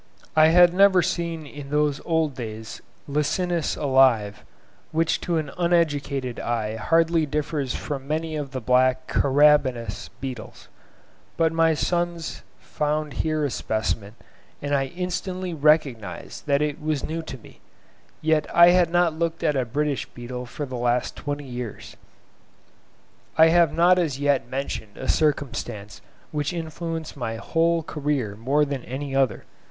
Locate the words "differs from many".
7.27-8.35